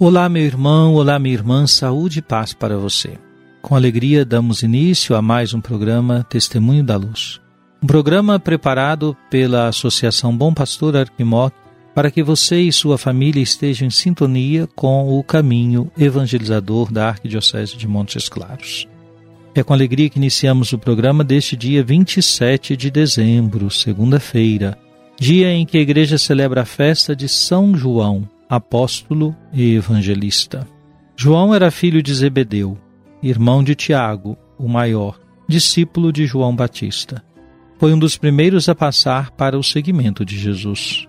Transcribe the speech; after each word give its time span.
Olá, 0.00 0.28
meu 0.28 0.44
irmão, 0.44 0.94
olá, 0.94 1.18
minha 1.18 1.34
irmã, 1.34 1.66
saúde 1.66 2.20
e 2.20 2.22
paz 2.22 2.54
para 2.54 2.78
você. 2.78 3.18
Com 3.60 3.74
alegria, 3.74 4.24
damos 4.24 4.62
início 4.62 5.16
a 5.16 5.20
mais 5.20 5.52
um 5.52 5.60
programa 5.60 6.24
Testemunho 6.30 6.84
da 6.84 6.96
Luz. 6.96 7.40
Um 7.82 7.86
programa 7.88 8.38
preparado 8.38 9.16
pela 9.28 9.66
Associação 9.66 10.36
Bom 10.36 10.54
Pastor 10.54 10.96
Arquimoc 10.96 11.52
para 11.96 12.12
que 12.12 12.22
você 12.22 12.60
e 12.60 12.72
sua 12.72 12.96
família 12.96 13.42
estejam 13.42 13.88
em 13.88 13.90
sintonia 13.90 14.68
com 14.68 15.18
o 15.18 15.24
caminho 15.24 15.90
evangelizador 15.98 16.92
da 16.92 17.08
Arquidiocese 17.08 17.76
de 17.76 17.88
Montes 17.88 18.28
Claros. 18.28 18.86
É 19.52 19.64
com 19.64 19.72
alegria 19.72 20.08
que 20.08 20.18
iniciamos 20.18 20.72
o 20.72 20.78
programa 20.78 21.24
deste 21.24 21.56
dia 21.56 21.82
27 21.82 22.76
de 22.76 22.88
dezembro, 22.88 23.68
segunda-feira, 23.68 24.78
dia 25.18 25.50
em 25.50 25.66
que 25.66 25.76
a 25.76 25.80
igreja 25.80 26.18
celebra 26.18 26.62
a 26.62 26.64
festa 26.64 27.16
de 27.16 27.28
São 27.28 27.76
João, 27.76 28.28
apóstolo 28.48 29.36
e 29.52 29.74
evangelista. 29.74 30.66
João 31.16 31.54
era 31.54 31.70
filho 31.70 32.02
de 32.02 32.14
Zebedeu, 32.14 32.78
irmão 33.22 33.62
de 33.62 33.74
Tiago, 33.74 34.36
o 34.58 34.68
maior, 34.68 35.18
discípulo 35.46 36.12
de 36.12 36.26
João 36.26 36.54
Batista. 36.54 37.22
Foi 37.78 37.92
um 37.92 37.98
dos 37.98 38.16
primeiros 38.16 38.68
a 38.68 38.74
passar 38.74 39.30
para 39.32 39.58
o 39.58 39.62
seguimento 39.62 40.24
de 40.24 40.38
Jesus. 40.38 41.06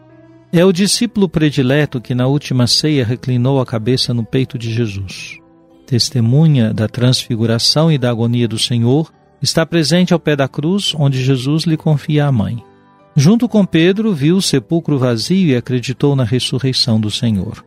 É 0.52 0.66
o 0.66 0.74
discípulo 0.74 1.30
predileto 1.30 2.02
que 2.02 2.16
na 2.16 2.28
última 2.28 2.66
ceia 2.68 3.06
reclinou 3.06 3.62
a 3.62 3.66
cabeça 3.66 4.14
no 4.14 4.24
peito 4.24 4.58
de 4.58 4.72
Jesus. 4.72 5.38
Testemunha 5.86 6.74
da 6.74 6.88
transfiguração 6.88 7.92
e 7.92 7.98
da 7.98 8.10
agonia 8.10 8.48
do 8.48 8.60
Senhor, 8.60 9.12
está 9.42 9.66
presente 9.66 10.14
ao 10.14 10.20
pé 10.20 10.36
da 10.36 10.48
cruz 10.48 10.94
onde 10.96 11.24
Jesus 11.24 11.64
lhe 11.64 11.78
confia 11.78 12.26
a 12.26 12.32
mãe. 12.32 12.64
Junto 13.20 13.50
com 13.50 13.66
Pedro, 13.66 14.14
viu 14.14 14.38
o 14.38 14.42
sepulcro 14.42 14.98
vazio 14.98 15.50
e 15.50 15.54
acreditou 15.54 16.16
na 16.16 16.24
ressurreição 16.24 17.02
do 17.02 17.12
Senhor. 17.12 17.66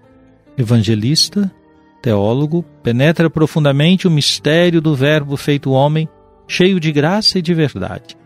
Evangelista, 0.57 1.53
teólogo, 2.01 2.65
penetra 2.83 3.29
profundamente 3.29 4.09
o 4.09 4.11
mistério 4.11 4.81
do 4.81 4.97
Verbo 4.97 5.37
feito 5.37 5.71
homem, 5.71 6.09
cheio 6.49 6.81
de 6.81 6.91
graça 6.91 7.39
e 7.39 7.43
de 7.43 7.53
verdade. 7.53 8.17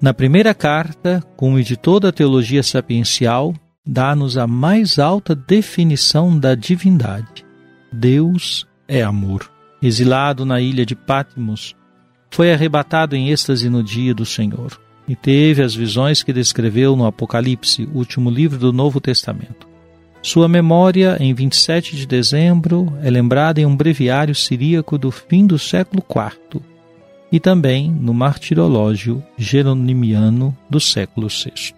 Na 0.00 0.14
primeira 0.14 0.54
carta, 0.54 1.22
como 1.36 1.62
de 1.62 1.76
toda 1.76 2.08
a 2.08 2.12
teologia 2.12 2.62
sapiencial, 2.62 3.52
dá-nos 3.86 4.38
a 4.38 4.46
mais 4.46 4.98
alta 4.98 5.34
definição 5.34 6.38
da 6.38 6.54
divindade. 6.54 7.44
Deus 7.92 8.66
é 8.88 9.02
amor. 9.02 9.50
Exilado 9.82 10.46
na 10.46 10.62
ilha 10.62 10.86
de 10.86 10.96
Patmos, 10.96 11.76
foi 12.30 12.54
arrebatado 12.54 13.14
em 13.14 13.28
êxtase 13.28 13.68
no 13.68 13.82
dia 13.82 14.14
do 14.14 14.24
Senhor 14.24 14.82
e 15.08 15.14
teve 15.14 15.62
as 15.62 15.74
visões 15.74 16.22
que 16.22 16.32
descreveu 16.32 16.96
no 16.96 17.06
Apocalipse, 17.06 17.88
último 17.92 18.30
livro 18.30 18.58
do 18.58 18.72
Novo 18.72 19.00
Testamento. 19.00 19.68
Sua 20.22 20.48
memória, 20.48 21.18
em 21.20 21.34
27 21.34 21.94
de 21.94 22.06
dezembro, 22.06 22.90
é 23.02 23.10
lembrada 23.10 23.60
em 23.60 23.66
um 23.66 23.76
breviário 23.76 24.34
siríaco 24.34 24.96
do 24.96 25.10
fim 25.10 25.46
do 25.46 25.58
século 25.58 26.02
IV 26.02 26.62
e 27.30 27.38
também 27.38 27.90
no 27.90 28.14
martirológio 28.14 29.22
geronimiano 29.36 30.56
do 30.70 30.80
século 30.80 31.28
VI. 31.28 31.74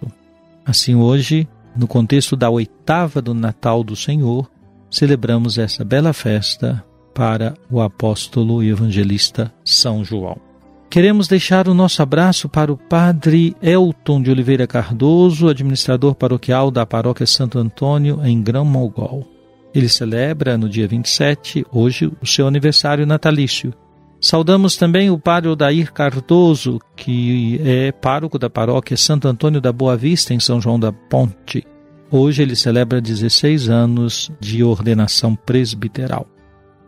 Assim, 0.64 0.94
hoje, 0.94 1.48
no 1.74 1.88
contexto 1.88 2.36
da 2.36 2.48
oitava 2.48 3.20
do 3.20 3.34
Natal 3.34 3.82
do 3.82 3.96
Senhor, 3.96 4.48
celebramos 4.88 5.58
essa 5.58 5.84
bela 5.84 6.12
festa 6.12 6.84
para 7.12 7.54
o 7.70 7.80
apóstolo 7.80 8.62
e 8.62 8.68
evangelista 8.68 9.52
São 9.64 10.04
João. 10.04 10.45
Queremos 10.88 11.28
deixar 11.28 11.68
o 11.68 11.74
nosso 11.74 12.00
abraço 12.00 12.48
para 12.48 12.72
o 12.72 12.76
Padre 12.76 13.54
Elton 13.60 14.22
de 14.22 14.30
Oliveira 14.30 14.66
Cardoso, 14.66 15.48
administrador 15.48 16.14
paroquial 16.14 16.70
da 16.70 16.86
Paróquia 16.86 17.26
Santo 17.26 17.58
Antônio, 17.58 18.20
em 18.24 18.40
Grão 18.42 18.64
Mogol. 18.64 19.26
Ele 19.74 19.88
celebra 19.88 20.56
no 20.56 20.68
dia 20.68 20.88
27, 20.88 21.66
hoje, 21.70 22.10
o 22.22 22.26
seu 22.26 22.46
aniversário 22.46 23.04
natalício. 23.04 23.74
Saudamos 24.18 24.76
também 24.76 25.10
o 25.10 25.18
Padre 25.18 25.50
Odair 25.50 25.92
Cardoso, 25.92 26.80
que 26.96 27.60
é 27.62 27.92
pároco 27.92 28.38
da 28.38 28.48
Paróquia 28.48 28.96
Santo 28.96 29.28
Antônio 29.28 29.60
da 29.60 29.72
Boa 29.72 29.96
Vista, 29.96 30.32
em 30.32 30.40
São 30.40 30.60
João 30.60 30.80
da 30.80 30.92
Ponte. 30.92 31.66
Hoje 32.10 32.42
ele 32.42 32.56
celebra 32.56 33.00
16 33.00 33.68
anos 33.68 34.30
de 34.40 34.64
ordenação 34.64 35.34
presbiteral. 35.34 36.26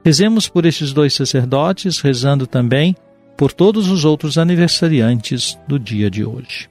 Rezemos 0.02 0.48
por 0.48 0.64
estes 0.64 0.92
dois 0.92 1.12
sacerdotes, 1.12 2.00
rezando 2.00 2.46
também 2.46 2.96
por 3.38 3.52
todos 3.52 3.88
os 3.88 4.04
outros 4.04 4.36
aniversariantes 4.36 5.56
do 5.68 5.78
dia 5.78 6.10
de 6.10 6.24
hoje. 6.24 6.68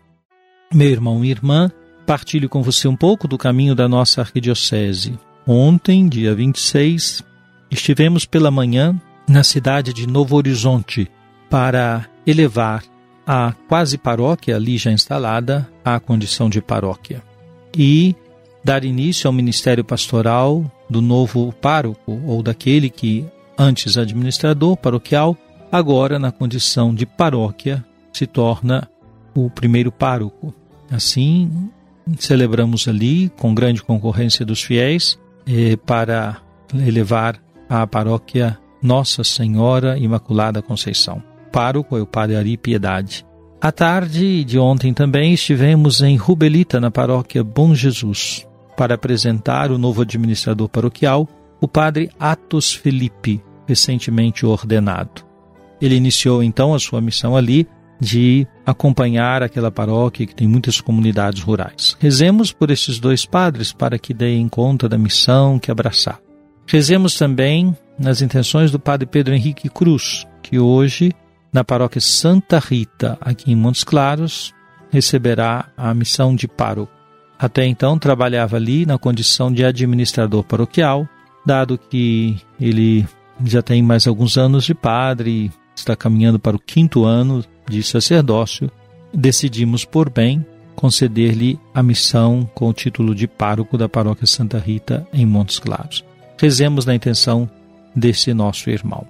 Meu 0.72 0.90
irmão 0.90 1.24
e 1.24 1.32
irmã, 1.32 1.72
partilho 2.06 2.50
com 2.50 2.62
você 2.62 2.90
um 2.90 2.96
pouco 2.96 3.26
do 3.26 3.38
caminho 3.38 3.74
da 3.74 3.88
nossa 3.88 4.20
arquidiocese. 4.20 5.18
Ontem, 5.48 6.10
dia 6.10 6.36
26, 6.36 7.24
estivemos 7.72 8.26
pela 8.26 8.52
manhã 8.52 9.00
na 9.30 9.46
cidade 9.46 9.94
de 9.94 10.06
Novo 10.06 10.36
Horizonte 10.36 11.10
para 11.50 12.06
elevar 12.26 12.84
a 13.26 13.54
quase 13.70 13.98
paróquia 13.98 14.58
ali 14.58 14.78
já 14.78 14.92
instalada 14.92 15.70
à 15.86 15.98
condição 16.02 16.50
de 16.50 16.62
paróquia 16.62 17.24
e 17.78 18.14
dar 18.62 18.84
início 18.84 19.28
ao 19.28 19.34
ministério 19.34 19.86
pastoral 19.86 20.70
do 20.90 21.02
novo 21.02 21.54
pároco 21.62 22.22
ou 22.26 22.44
daquele 22.44 22.90
que 22.90 23.26
antes 23.58 23.98
administrador 23.98 24.76
paroquial 24.76 25.38
agora 25.72 26.18
na 26.20 26.32
condição 26.32 26.94
de 26.94 27.06
paróquia 27.06 27.84
se 28.12 28.26
torna 28.26 28.90
o 29.36 29.50
primeiro 29.50 29.92
pároco. 29.92 30.54
Assim, 30.90 31.70
celebramos 32.18 32.88
ali 32.88 33.30
com 33.38 33.54
grande 33.54 33.84
concorrência 33.84 34.46
dos 34.46 34.64
fiéis 34.64 35.20
eh, 35.46 35.76
para 35.86 36.38
elevar 36.74 37.40
a 37.70 37.86
paróquia 37.86 38.58
Nossa 38.82 39.24
Senhora 39.24 39.98
Imaculada 39.98 40.62
Conceição. 40.62 41.22
Pároco 41.52 41.98
é 41.98 42.02
o 42.02 42.06
Padre 42.06 42.36
Ari 42.36 42.58
Piedade. 42.58 43.26
À 43.60 43.72
tarde 43.72 44.44
de 44.44 44.60
ontem 44.60 44.94
também 44.94 45.34
estivemos 45.34 46.02
em 46.02 46.16
Rubelita, 46.16 46.80
na 46.80 46.92
paróquia 46.92 47.44
Bom 47.44 47.74
Jesus, 47.74 48.48
para 48.76 48.96
apresentar 48.96 49.72
o 49.72 49.78
novo 49.78 50.04
administrador 50.04 50.70
paroquial, 50.70 51.28
o 51.60 51.68
Padre 51.68 52.12
Atos 52.20 52.74
Felipe, 52.74 53.42
recentemente 53.68 54.46
ordenado. 54.46 55.27
Ele 55.82 55.96
iniciou 55.96 56.42
então 56.44 56.74
a 56.74 56.80
sua 56.80 57.02
missão 57.02 57.36
ali 57.36 57.68
de 58.00 58.48
acompanhar 58.66 59.42
aquela 59.42 59.72
paróquia 59.72 60.26
que 60.26 60.36
tem 60.36 60.48
muitas 60.48 60.80
comunidades 60.80 61.42
rurais. 61.42 61.96
Rezemos 62.00 62.52
por 62.52 62.70
esses 62.70 63.00
dois 63.00 63.26
padres 63.26 63.72
para 63.72 63.98
que 63.98 64.14
deem 64.14 64.48
conta 64.48 64.88
da 64.88 64.98
missão 64.98 65.58
que 65.58 65.72
abraçar. 65.72 66.20
Rezemos 66.68 67.16
também 67.16 67.76
nas 67.98 68.22
intenções 68.22 68.72
do 68.72 68.80
padre 68.80 69.08
Pedro 69.08 69.34
Henrique 69.34 69.70
Cruz, 69.70 70.28
que 70.44 70.60
hoje, 70.60 71.12
na 71.52 71.64
paróquia 71.64 72.02
Santa 72.02 72.60
Rita, 72.60 73.18
aqui 73.22 73.52
em 73.52 73.56
Montes 73.56 73.84
Claros, 73.84 74.54
receberá 74.92 75.70
a 75.76 75.94
missão 75.94 76.36
de 76.36 76.48
pároco. 76.48 76.92
Até 77.40 77.66
então 77.66 77.98
trabalhava 77.98 78.58
ali 78.58 78.86
na 78.86 78.98
condição 78.98 79.52
de 79.52 79.64
administrador 79.64 80.44
paroquial, 80.44 81.08
dado 81.46 81.78
que 81.78 82.38
ele 82.60 83.08
já 83.46 83.62
tem 83.62 83.82
mais 83.82 84.08
alguns 84.08 84.38
anos 84.38 84.66
de 84.66 84.74
padre, 84.74 85.52
está 85.78 85.96
caminhando 85.96 86.40
para 86.40 86.56
o 86.56 86.60
quinto 86.60 87.06
ano 87.06 87.44
de 87.70 87.84
sacerdócio, 87.84 88.72
decidimos 89.14 89.86
por 89.86 90.10
bem 90.10 90.46
conceder-lhe 90.76 91.60
a 91.74 91.82
missão 91.82 92.48
com 92.54 92.70
o 92.70 92.74
título 92.74 93.16
de 93.16 93.28
pároco 93.28 93.78
da 93.78 93.90
paróquia 93.90 94.28
Santa 94.28 94.60
Rita 94.60 95.08
em 95.12 95.26
Montes 95.26 95.60
Claros. 95.60 96.04
Rezemos 96.40 96.86
na 96.86 96.94
intenção 96.94 97.50
desse 97.96 98.34
nosso 98.34 98.70
irmão. 98.70 99.08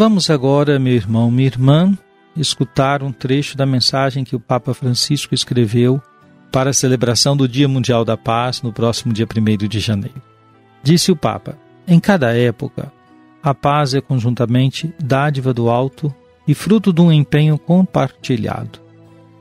Vamos 0.00 0.30
agora, 0.30 0.78
meu 0.78 0.94
irmão, 0.94 1.30
minha 1.30 1.46
irmã, 1.46 1.92
escutar 2.34 3.02
um 3.02 3.12
trecho 3.12 3.54
da 3.54 3.66
mensagem 3.66 4.24
que 4.24 4.34
o 4.34 4.40
Papa 4.40 4.72
Francisco 4.72 5.34
escreveu 5.34 6.00
para 6.50 6.70
a 6.70 6.72
celebração 6.72 7.36
do 7.36 7.46
Dia 7.46 7.68
Mundial 7.68 8.02
da 8.02 8.16
Paz 8.16 8.62
no 8.62 8.72
próximo 8.72 9.12
dia 9.12 9.26
1 9.26 9.68
de 9.68 9.78
janeiro. 9.78 10.22
Disse 10.82 11.12
o 11.12 11.16
Papa: 11.16 11.54
em 11.86 12.00
cada 12.00 12.34
época, 12.34 12.90
a 13.42 13.52
paz 13.52 13.92
é 13.92 14.00
conjuntamente 14.00 14.90
dádiva 14.98 15.52
do 15.52 15.68
alto 15.68 16.10
e 16.48 16.54
fruto 16.54 16.94
de 16.94 17.02
um 17.02 17.12
empenho 17.12 17.58
compartilhado. 17.58 18.80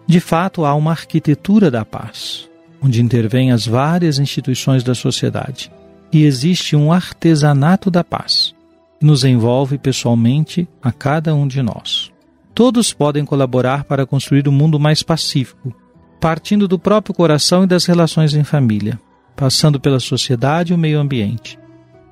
De 0.06 0.20
fato, 0.20 0.66
há 0.66 0.76
uma 0.76 0.92
arquitetura 0.92 1.72
da 1.72 1.86
paz, 1.86 2.50
onde 2.82 3.02
intervêm 3.02 3.54
as 3.54 3.66
várias 3.66 4.20
instituições 4.20 4.84
da 4.84 4.94
sociedade, 4.94 5.72
e 6.12 6.26
existe 6.26 6.76
um 6.76 6.92
artesanato 6.92 7.90
da 7.90 8.04
paz, 8.04 8.54
nos 9.02 9.24
envolve 9.24 9.78
pessoalmente 9.78 10.68
a 10.82 10.92
cada 10.92 11.34
um 11.34 11.48
de 11.48 11.62
nós. 11.62 12.12
Todos 12.54 12.94
podem 12.94 13.24
colaborar 13.24 13.86
para 13.86 14.06
construir 14.06 14.48
um 14.48 14.52
mundo 14.52 14.80
mais 14.80 15.02
pacífico, 15.02 15.74
partindo 16.20 16.68
do 16.68 16.78
próprio 16.78 17.16
coração 17.16 17.64
e 17.64 17.68
das 17.68 17.86
relações 17.86 18.34
em 18.34 18.44
família, 18.44 19.00
passando 19.36 19.80
pela 19.80 20.00
sociedade 20.00 20.74
e 20.74 20.76
o 20.76 20.78
meio 20.78 21.00
ambiente 21.00 21.60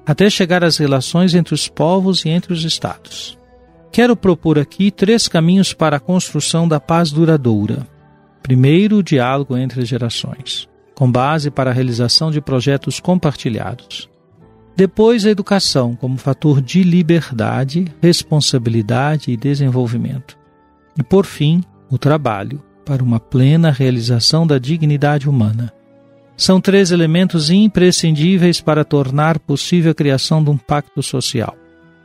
até 0.07 0.29
chegar 0.29 0.63
às 0.63 0.77
relações 0.77 1.35
entre 1.35 1.53
os 1.53 1.67
povos 1.67 2.23
e 2.23 2.29
entre 2.29 2.53
os 2.53 2.63
estados. 2.63 3.37
Quero 3.91 4.15
propor 4.15 4.57
aqui 4.57 4.89
três 4.89 5.27
caminhos 5.27 5.73
para 5.73 5.97
a 5.97 5.99
construção 5.99 6.65
da 6.65 6.79
paz 6.79 7.11
duradoura. 7.11 7.85
Primeiro, 8.41 8.97
o 8.97 9.03
diálogo 9.03 9.57
entre 9.57 9.83
gerações, 9.83 10.69
com 10.95 11.11
base 11.11 11.51
para 11.51 11.71
a 11.71 11.73
realização 11.73 12.31
de 12.31 12.39
projetos 12.39 13.01
compartilhados. 13.01 14.09
Depois, 14.77 15.25
a 15.25 15.31
educação 15.31 15.95
como 15.95 16.19
fator 16.19 16.61
de 16.61 16.83
liberdade, 16.83 17.91
responsabilidade 17.99 19.31
e 19.31 19.35
desenvolvimento. 19.35 20.37
E, 20.95 21.01
por 21.01 21.25
fim, 21.25 21.63
o 21.89 21.97
trabalho 21.97 22.61
para 22.85 23.03
uma 23.03 23.19
plena 23.19 23.71
realização 23.71 24.45
da 24.45 24.59
dignidade 24.59 25.27
humana 25.27 25.73
são 26.37 26.61
três 26.61 26.91
elementos 26.91 27.49
imprescindíveis 27.49 28.61
para 28.61 28.85
tornar 28.85 29.39
possível 29.39 29.93
a 29.93 29.95
criação 29.95 30.43
de 30.43 30.51
um 30.51 30.57
pacto 30.57 31.01
social, 31.01 31.57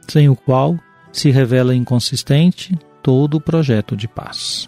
sem 0.08 0.30
o 0.30 0.34
qual 0.34 0.78
se 1.12 1.30
revela 1.30 1.74
inconsistente 1.74 2.74
todo 3.02 3.34
o 3.34 3.40
projeto 3.40 3.94
de 3.94 4.08
paz. 4.08 4.66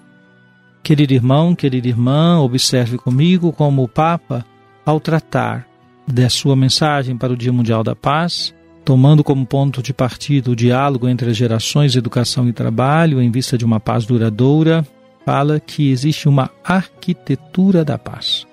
Querido 0.82 1.14
irmão, 1.14 1.54
querida 1.54 1.88
irmã, 1.88 2.38
observe 2.38 2.98
comigo 2.98 3.50
como 3.50 3.82
o 3.82 3.88
Papa, 3.88 4.44
ao 4.84 5.00
tratar 5.00 5.66
da 6.06 6.28
sua 6.28 6.54
mensagem 6.54 7.16
para 7.16 7.32
o 7.32 7.36
Dia 7.36 7.52
Mundial 7.52 7.82
da 7.82 7.96
Paz, 7.96 8.54
tomando 8.84 9.24
como 9.24 9.46
ponto 9.46 9.82
de 9.82 9.94
partida 9.94 10.50
o 10.50 10.56
diálogo 10.56 11.08
entre 11.08 11.30
as 11.30 11.36
gerações, 11.36 11.96
educação 11.96 12.48
e 12.48 12.52
trabalho 12.52 13.20
em 13.20 13.30
vista 13.30 13.56
de 13.56 13.64
uma 13.64 13.80
paz 13.80 14.04
duradoura, 14.04 14.86
fala 15.24 15.58
que 15.58 15.90
existe 15.90 16.28
uma 16.28 16.50
arquitetura 16.62 17.84
da 17.84 17.96
paz 17.96 18.46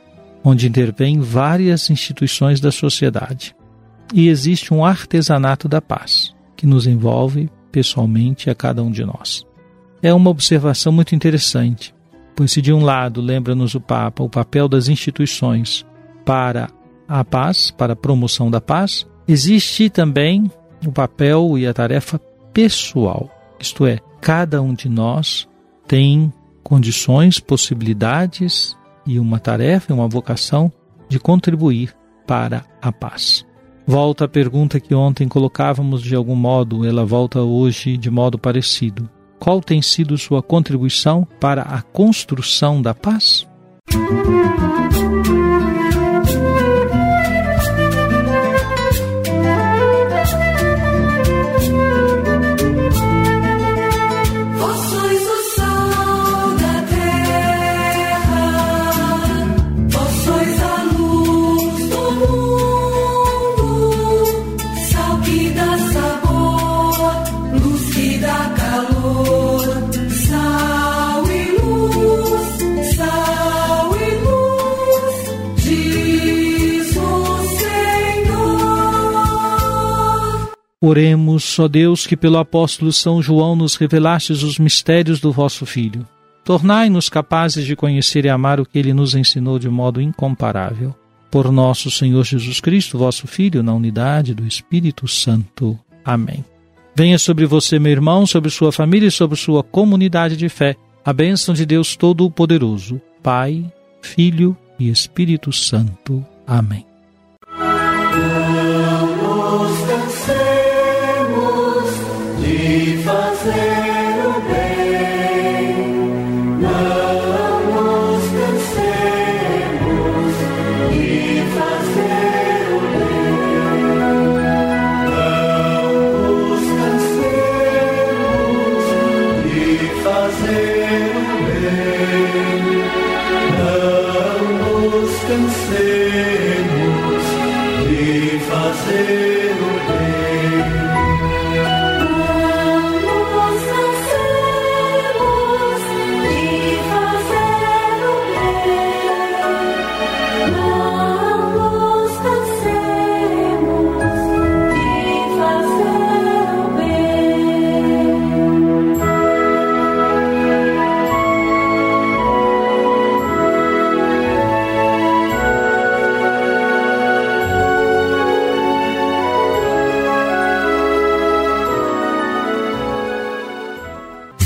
onde 0.44 0.68
intervêm 0.68 1.19
várias 1.19 1.89
instituições 1.89 2.59
da 2.59 2.71
sociedade. 2.71 3.56
E 4.13 4.27
existe 4.27 4.74
um 4.74 4.83
artesanato 4.83 5.68
da 5.68 5.81
paz, 5.81 6.33
que 6.56 6.65
nos 6.65 6.88
envolve 6.88 7.50
pessoalmente 7.71 8.50
a 8.50 8.56
cada 8.56 8.83
um 8.83 8.92
de 8.92 9.06
nós. 9.06 9.45
É 10.01 10.13
uma 10.13 10.30
observação 10.30 10.92
muito 10.92 11.15
interessante, 11.15 11.94
pois 12.36 12.51
se 12.51 12.62
de 12.62 12.74
um 12.74 12.83
lado 12.83 13.21
lembra-nos 13.21 13.75
o 13.75 13.80
Papa 13.80 14.24
o 14.24 14.30
papel 14.30 14.68
das 14.68 14.88
instituições 14.89 15.86
para 16.25 16.69
a 17.19 17.25
paz, 17.25 17.72
para 17.72 17.92
a 17.94 17.96
promoção 17.96 18.50
da 18.50 18.62
paz, 18.62 19.06
existe 19.28 19.90
também 19.90 20.50
o 20.88 20.92
papel 20.92 21.58
e 21.58 21.68
a 21.68 21.74
tarefa 21.74 22.18
pessoal, 22.54 23.30
isto 23.60 23.86
é, 23.86 24.00
cada 24.22 24.62
um 24.62 24.74
de 24.74 24.88
nós 24.88 25.48
tem 25.88 26.31
condições, 26.63 27.38
possibilidades 27.40 28.78
e 29.06 29.19
uma 29.19 29.40
tarefa, 29.40 29.94
uma 29.94 30.08
vocação 30.08 30.72
de 31.10 31.19
contribuir 31.19 31.94
para 32.25 32.63
a 32.81 32.92
paz. 32.94 33.46
Volta 33.86 34.24
a 34.25 34.30
pergunta 34.30 34.80
que 34.80 34.96
ontem 34.96 35.28
colocávamos 35.28 36.02
de 36.02 36.16
algum 36.16 36.36
modo, 36.36 36.86
ela 36.86 37.06
volta 37.06 37.42
hoje 37.42 37.98
de 37.98 38.10
modo 38.10 38.38
parecido. 38.40 39.10
Qual 39.38 39.60
tem 39.60 39.81
sido 39.81 40.18
sua 40.18 40.42
contribuição 40.42 41.28
para 41.40 41.63
a 41.63 41.81
construção 41.81 42.81
da 42.81 42.94
paz? 42.94 43.46
Música 43.94 44.62
Oremos, 80.91 81.57
ó 81.57 81.69
Deus, 81.69 82.05
que 82.05 82.17
pelo 82.17 82.38
apóstolo 82.38 82.91
São 82.91 83.21
João 83.21 83.55
nos 83.55 83.77
revelastes 83.77 84.43
os 84.43 84.60
mistérios 84.60 85.21
do 85.21 85.31
vosso 85.31 85.65
Filho. 85.65 86.05
Tornai-nos 86.43 87.07
capazes 87.07 87.65
de 87.65 87.77
conhecer 87.77 88.25
e 88.25 88.29
amar 88.29 88.60
o 88.60 88.65
que 88.65 88.77
ele 88.77 88.93
nos 88.93 89.15
ensinou 89.15 89.57
de 89.57 89.69
modo 89.69 90.01
incomparável. 90.01 90.93
Por 91.31 91.50
nosso 91.50 91.89
Senhor 91.89 92.25
Jesus 92.25 92.60
Cristo, 92.60 92.98
vosso 92.98 93.25
Filho, 93.25 93.63
na 93.63 93.74
unidade 93.74 94.33
do 94.33 94.45
Espírito 94.45 95.07
Santo. 95.07 95.79
Amém. 96.03 96.43
Venha 96.93 97.17
sobre 97.17 97.45
você, 97.45 97.79
meu 97.79 97.93
irmão, 97.93 98.27
sobre 98.27 98.50
sua 98.50 98.74
família 98.74 99.07
e 99.07 99.12
sobre 99.12 99.38
sua 99.38 99.63
comunidade 99.63 100.36
de 100.36 100.50
fé, 100.50 100.75
a 101.05 101.13
bênção 101.13 101.55
de 101.55 101.65
Deus 101.65 101.95
Todo-Poderoso, 101.95 103.00
Pai, 103.24 103.63
Filho 104.01 104.57
e 104.77 104.89
Espírito 104.89 105.53
Santo. 105.53 106.25
Amém. 106.45 106.90